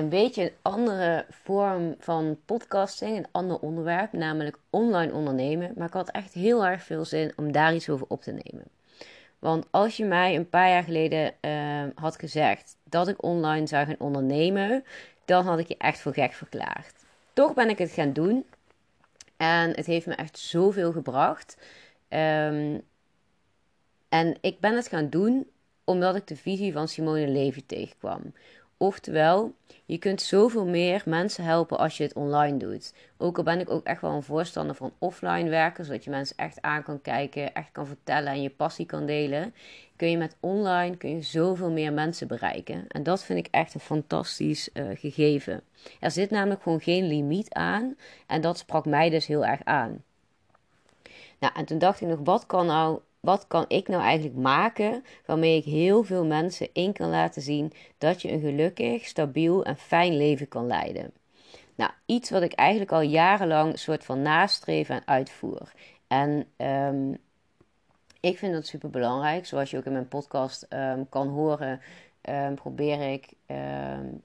[0.00, 5.72] een beetje een andere vorm van podcasting, een ander onderwerp, namelijk online ondernemen.
[5.76, 8.64] Maar ik had echt heel erg veel zin om daar iets over op te nemen.
[9.38, 13.86] Want als je mij een paar jaar geleden uh, had gezegd dat ik online zou
[13.86, 14.84] gaan ondernemen,
[15.24, 16.94] dan had ik je echt voor gek verklaard.
[17.32, 18.44] Toch ben ik het gaan doen.
[19.36, 21.56] En het heeft me echt zoveel gebracht.
[22.08, 22.82] Um,
[24.08, 25.46] en ik ben het gaan doen
[25.84, 28.32] omdat ik de visie van Simone Levy tegenkwam.
[28.82, 32.94] Oftewel, je kunt zoveel meer mensen helpen als je het online doet.
[33.16, 36.36] Ook al ben ik ook echt wel een voorstander van offline werken, zodat je mensen
[36.36, 39.54] echt aan kan kijken, echt kan vertellen en je passie kan delen.
[39.96, 42.84] Kun je met online kun je zoveel meer mensen bereiken.
[42.88, 45.62] En dat vind ik echt een fantastisch uh, gegeven.
[46.00, 47.96] Er zit namelijk gewoon geen limiet aan.
[48.26, 50.02] En dat sprak mij dus heel erg aan.
[51.38, 55.04] Nou, en toen dacht ik nog, wat kan nou wat kan ik nou eigenlijk maken
[55.26, 59.76] waarmee ik heel veel mensen in kan laten zien dat je een gelukkig, stabiel en
[59.76, 61.12] fijn leven kan leiden?
[61.74, 65.72] Nou, iets wat ik eigenlijk al jarenlang soort van nastreef en uitvoer.
[66.06, 67.18] En um,
[68.20, 69.46] ik vind dat super belangrijk.
[69.46, 71.80] Zoals je ook in mijn podcast um, kan horen,
[72.28, 73.32] um, probeer ik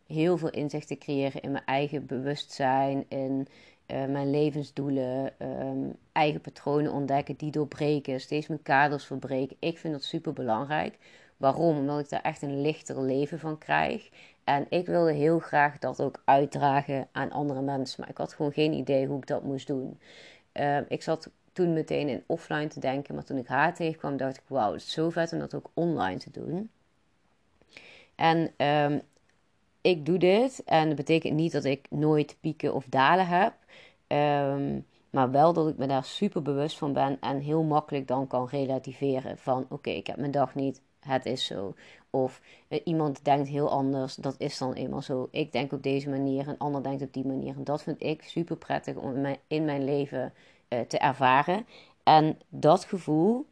[0.07, 3.47] heel veel inzicht te creëren in mijn eigen bewustzijn, in
[3.87, 9.55] uh, mijn levensdoelen, um, eigen patronen ontdekken, die doorbreken, steeds mijn kaders verbreken.
[9.59, 10.97] Ik vind dat super belangrijk.
[11.37, 11.77] Waarom?
[11.77, 14.09] Omdat ik daar echt een lichter leven van krijg.
[14.43, 18.01] En ik wilde heel graag dat ook uitdragen aan andere mensen.
[18.01, 19.99] Maar ik had gewoon geen idee hoe ik dat moest doen.
[20.53, 23.15] Uh, ik zat toen meteen in offline te denken.
[23.15, 25.69] Maar toen ik haar tegenkwam, dacht ik: wauw, het is zo vet om dat ook
[25.73, 26.69] online te doen.
[28.15, 29.01] En um,
[29.85, 30.63] ik doe dit.
[30.65, 33.53] En dat betekent niet dat ik nooit pieken of dalen heb.
[34.07, 38.27] Um, maar wel dat ik me daar super bewust van ben en heel makkelijk dan
[38.27, 39.37] kan relativeren.
[39.37, 41.73] Van oké, ik heb mijn dag niet, het is zo.
[42.09, 45.27] Of uh, iemand denkt heel anders, dat is dan eenmaal zo.
[45.31, 47.55] Ik denk op deze manier, een ander denkt op die manier.
[47.55, 50.33] En dat vind ik super prettig om in mijn, leven
[50.69, 51.65] uh, te ervaren.
[52.03, 53.45] En dat gevoel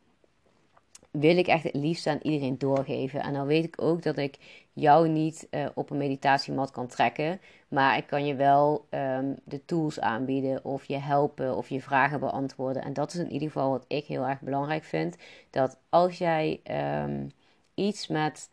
[1.13, 3.22] wil ik echt het liefst aan iedereen doorgeven.
[3.22, 4.38] En dan weet ik ook dat ik
[4.74, 7.40] jou niet uh, op een meditatiemat kan trekken.
[7.68, 12.19] Maar ik kan je wel um, de tools aanbieden of je helpen of je vragen
[12.19, 12.84] beantwoorden.
[12.84, 15.18] En dat is in ieder geval wat ik heel erg belangrijk vind.
[15.50, 16.62] Dat als jij
[17.03, 17.31] um,
[17.74, 18.50] iets met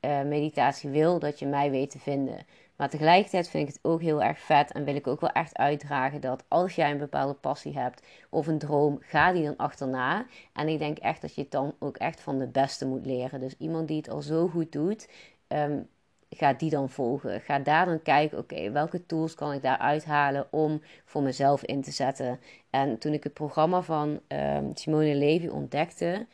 [0.00, 2.36] uh, meditatie wil, dat je mij weet te vinden.
[2.80, 5.56] Maar tegelijkertijd vind ik het ook heel erg vet en wil ik ook wel echt
[5.56, 10.26] uitdragen dat als jij een bepaalde passie hebt of een droom, ga die dan achterna.
[10.52, 13.40] En ik denk echt dat je het dan ook echt van de beste moet leren.
[13.40, 15.08] Dus iemand die het al zo goed doet,
[15.48, 15.88] um,
[16.30, 17.40] ga die dan volgen.
[17.40, 21.82] Ga daar dan kijken, oké, welke tools kan ik daar uithalen om voor mezelf in
[21.82, 22.40] te zetten.
[22.70, 26.26] En toen ik het programma van um, Simone Levy ontdekte,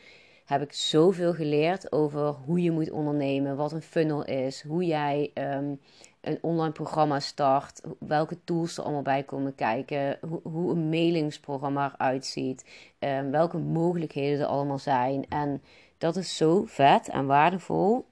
[0.47, 5.31] heb ik zoveel geleerd over hoe je moet ondernemen, wat een funnel is, hoe jij
[5.35, 5.81] um,
[6.21, 11.95] een online programma start, welke tools er allemaal bij komen kijken, hoe, hoe een mailingsprogramma
[11.95, 12.65] eruit ziet,
[12.99, 15.27] um, welke mogelijkheden er allemaal zijn.
[15.29, 15.63] En
[15.99, 18.07] dat is zo vet en waardevol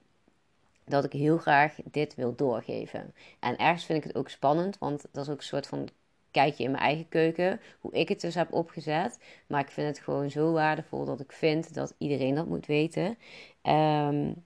[0.85, 3.13] dat ik heel graag dit wil doorgeven.
[3.39, 5.89] En ergens vind ik het ook spannend, want dat is ook een soort van
[6.41, 9.19] kijkje in mijn eigen keuken, hoe ik het dus heb opgezet.
[9.47, 13.17] Maar ik vind het gewoon zo waardevol dat ik vind dat iedereen dat moet weten.
[13.63, 14.43] Um,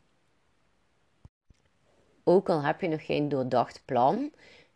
[2.23, 4.31] ook al heb je nog geen doordacht plan.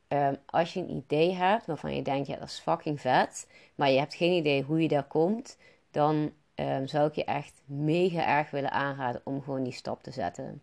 [0.07, 3.89] Um, als je een idee hebt waarvan je denkt, ja, dat is fucking vet, maar
[3.89, 5.57] je hebt geen idee hoe je daar komt,
[5.91, 10.11] dan um, zou ik je echt mega erg willen aanraden om gewoon die stap te
[10.11, 10.61] zetten.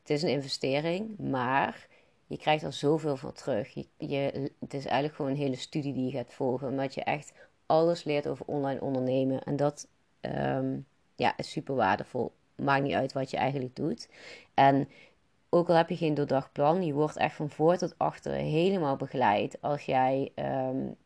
[0.00, 1.88] Het is een investering, maar
[2.30, 3.74] je krijgt er zoveel van terug.
[3.96, 7.32] Je, het is eigenlijk gewoon een hele studie die je gaat volgen, omdat je echt
[7.66, 9.42] alles leert over online ondernemen.
[9.42, 9.88] En dat
[10.20, 12.32] um, ja, is super waardevol.
[12.54, 14.08] Maakt niet uit wat je eigenlijk doet.
[14.54, 14.88] En
[15.48, 18.96] ook al heb je geen doordacht plan, je wordt echt van voor tot achter helemaal
[18.96, 20.96] begeleid als jij um,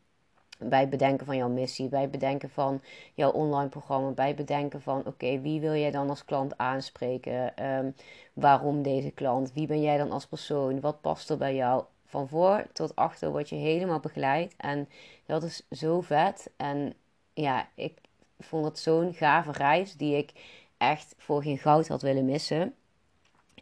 [0.57, 2.81] bij het bedenken van jouw missie, bij het bedenken van
[3.13, 7.65] jouw online programma, bij het bedenken van oké, wie wil jij dan als klant aanspreken?
[7.65, 7.95] Um,
[8.33, 9.53] waarom deze klant?
[9.53, 10.79] Wie ben jij dan als persoon?
[10.79, 11.83] Wat past er bij jou?
[12.05, 14.53] Van voor tot achter word je helemaal begeleid.
[14.57, 14.89] En
[15.25, 16.49] dat is zo vet.
[16.57, 16.93] En
[17.33, 17.97] ja, ik
[18.39, 20.31] vond het zo'n gave reis die ik
[20.77, 22.75] echt voor geen goud had willen missen.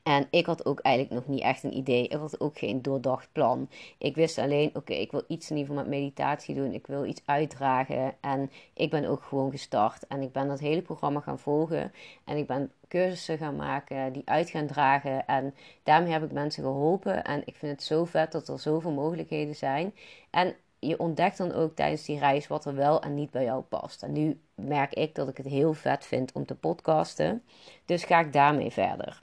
[0.04, 2.04] En ik had ook eigenlijk nog niet echt een idee.
[2.04, 3.70] Ik had ook geen doordacht plan.
[3.98, 6.74] Ik wist alleen, oké, ik wil iets in ieder geval met meditatie doen.
[6.74, 8.16] Ik wil iets uitdragen.
[8.22, 10.08] En ik ben ook gewoon gestart.
[10.08, 11.92] En ik ben dat hele programma gaan volgen.
[12.24, 15.28] En ik ben cursussen gaan maken, die uit gaan dragen.
[15.28, 17.24] En daarmee heb ik mensen geholpen.
[17.24, 19.94] En ik vind het zo vet dat er zoveel mogelijkheden zijn.
[20.30, 23.62] En je ontdekt dan ook tijdens die reis wat er wel en niet bij jou
[23.62, 24.04] past.
[24.04, 27.44] En nu merk ik dat ik het heel vet vind om te podcasten.
[27.86, 29.22] Dus ga ik daarmee verder.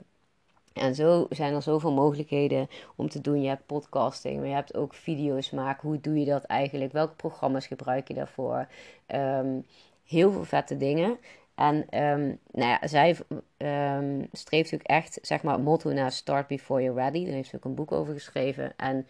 [0.81, 3.41] En zo zijn er zoveel mogelijkheden om te doen.
[3.41, 5.87] Je hebt podcasting, maar je hebt ook video's maken.
[5.87, 6.91] Hoe doe je dat eigenlijk?
[6.91, 8.67] Welke programma's gebruik je daarvoor?
[9.05, 9.59] Ehm,
[10.05, 11.17] heel veel vette dingen.
[11.55, 13.17] En um, nou ja, zij
[13.57, 17.25] um, streeft ook echt, zeg maar, motto naar Start Before You're Ready.
[17.25, 18.73] Daar heeft ze ook een boek over geschreven.
[18.75, 19.07] En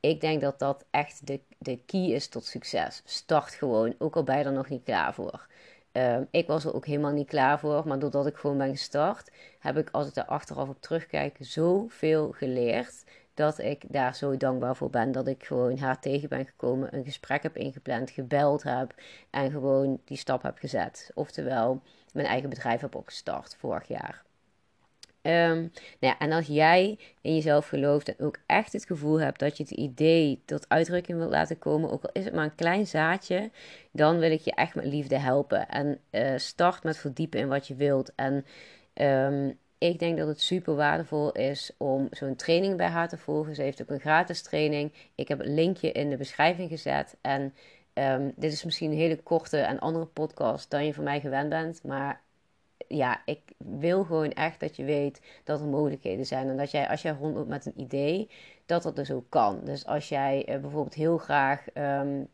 [0.00, 3.02] ik denk dat dat echt de, de key is tot succes.
[3.04, 5.46] Start gewoon, ook al ben je er nog niet klaar voor.
[5.92, 9.30] Ehm, ik was er ook helemaal niet klaar voor, maar doordat ik gewoon ben gestart,
[9.58, 13.04] heb ik als ik daar achteraf op terugkijk zoveel geleerd.
[13.34, 17.04] Dat ik daar zo dankbaar voor ben dat ik gewoon haar tegen ben gekomen, een
[17.04, 18.94] gesprek heb ingepland, gebeld heb
[19.30, 21.10] en gewoon die stap heb gezet.
[21.14, 24.22] Oftewel, mijn eigen bedrijf heb opgestart vorig jaar.
[25.22, 29.56] Um, nou en als jij in jezelf gelooft en ook echt het gevoel hebt dat
[29.56, 32.86] je het idee tot uitdrukking wilt laten komen, ook al is het maar een klein
[32.86, 33.50] zaadje,
[33.90, 35.68] dan wil ik je echt met liefde helpen.
[35.68, 38.12] En uh, start met verdiepen in wat je wilt.
[38.14, 38.44] En
[38.94, 43.54] um, ik denk dat het super waardevol is om zo'n training bij haar te volgen.
[43.54, 44.92] Ze heeft ook een gratis training.
[45.14, 47.16] Ik heb een linkje in de beschrijving gezet.
[47.20, 47.54] En
[47.94, 51.48] um, dit is misschien een hele korte en andere podcast dan je van mij gewend
[51.48, 51.82] bent.
[51.82, 52.20] Maar
[52.96, 56.48] ja, ik wil gewoon echt dat je weet dat er mogelijkheden zijn.
[56.48, 58.28] En dat jij, als jij rondloopt met een idee,
[58.66, 59.60] dat dat dus ook kan.
[59.64, 62.28] Dus als jij uh, bijvoorbeeld heel graag um,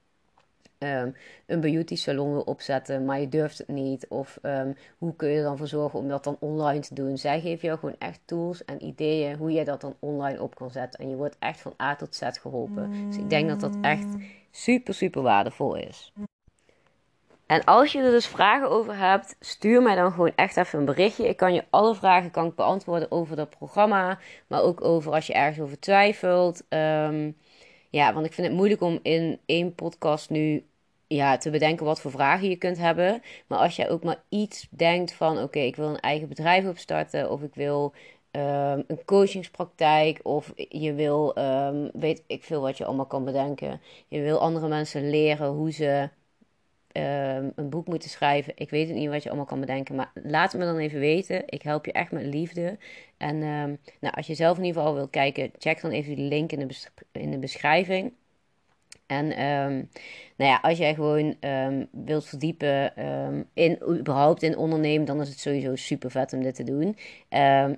[0.78, 1.14] um,
[1.46, 4.08] een beauty salon wil opzetten, maar je durft het niet.
[4.08, 7.18] Of um, hoe kun je er dan voor zorgen om dat dan online te doen?
[7.18, 10.70] Zij geven jou gewoon echt tools en ideeën hoe je dat dan online op kan
[10.70, 11.00] zetten.
[11.00, 13.06] En je wordt echt van A tot Z geholpen.
[13.06, 14.14] Dus ik denk dat dat echt
[14.50, 16.12] super, super waardevol is.
[17.48, 20.84] En als je er dus vragen over hebt, stuur mij dan gewoon echt even een
[20.84, 21.28] berichtje.
[21.28, 24.18] Ik kan je alle vragen kan ik beantwoorden over dat programma.
[24.46, 26.64] Maar ook over als je ergens over twijfelt.
[26.68, 27.36] Um,
[27.90, 30.64] ja, want ik vind het moeilijk om in één podcast nu
[31.06, 33.22] ja, te bedenken wat voor vragen je kunt hebben.
[33.46, 37.30] Maar als jij ook maar iets denkt van: oké, ik wil een eigen bedrijf opstarten.
[37.30, 37.92] Of ik wil
[38.30, 40.20] um, een coachingspraktijk.
[40.22, 43.80] Of je wil, um, weet ik veel wat je allemaal kan bedenken.
[44.08, 46.08] Je wil andere mensen leren hoe ze
[46.92, 48.52] Ehm, een boek moeten schrijven.
[48.56, 49.94] Ik weet het niet wat je allemaal kan bedenken.
[49.94, 51.42] Maar laat het me dan even weten.
[51.46, 52.78] Ik help je echt met liefde.
[53.16, 56.22] En ehm, nou, als je zelf in ieder geval wil kijken, check dan even de
[56.22, 56.74] link in de,
[57.12, 58.12] in de beschrijving.
[59.06, 59.90] En um,
[60.36, 61.36] nou ja, als jij gewoon
[61.90, 62.92] wilt verdiepen
[63.54, 66.96] in überhaupt in ondernemen, dan is het sowieso super vet om dit te doen.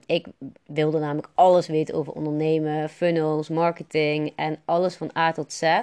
[0.07, 0.27] ik
[0.67, 5.83] wilde namelijk alles weten over ondernemen, funnels, marketing en alles van A tot Z.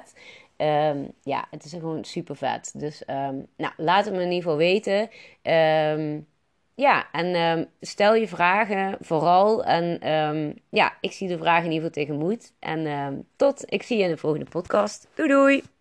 [0.57, 2.71] Um, ja, het is gewoon super vet.
[2.75, 5.09] Dus um, nou, laat het me in ieder geval weten.
[6.01, 6.27] Um,
[6.75, 9.63] ja, en stel je vragen vooral.
[9.63, 9.99] En
[10.69, 12.53] ja, ik zie de vragen in ieder geval tegemoet.
[12.59, 15.07] En tot, ik zie je in de volgende podcast.
[15.15, 15.76] Doei doei!